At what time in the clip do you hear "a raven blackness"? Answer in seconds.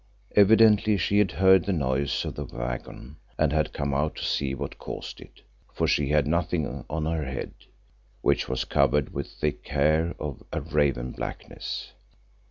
10.51-11.91